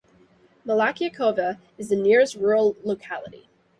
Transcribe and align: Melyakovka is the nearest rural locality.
Melyakovka 0.65 1.59
is 1.77 1.89
the 1.89 1.95
nearest 1.95 2.33
rural 2.33 2.75
locality. 2.83 3.47